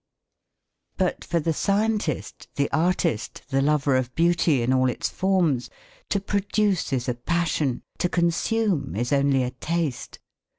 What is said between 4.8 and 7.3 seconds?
its forms, to produce is a